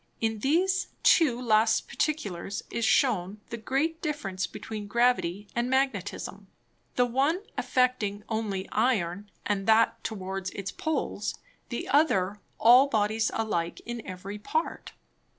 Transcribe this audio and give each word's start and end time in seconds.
In 0.19 0.39
these 0.39 0.87
two 1.03 1.39
last 1.39 1.87
Particulars, 1.87 2.63
is 2.71 2.83
shewn 2.83 3.39
the 3.51 3.57
great 3.57 4.01
difference 4.01 4.47
between 4.47 4.87
Gravity 4.87 5.47
and 5.55 5.69
Magnetism, 5.69 6.47
the 6.95 7.05
one 7.05 7.43
affecting 7.55 8.23
only 8.27 8.67
Iron, 8.71 9.29
and 9.45 9.67
that 9.67 10.03
towards 10.03 10.49
its 10.57 10.71
Poles, 10.71 11.35
the 11.69 11.87
other 11.87 12.39
all 12.57 12.87
Bodies 12.87 13.29
alike 13.35 13.79
in 13.85 14.01
every 14.03 14.39
part. 14.39 14.93